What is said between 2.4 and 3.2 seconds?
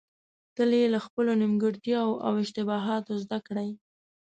اشتباهاتو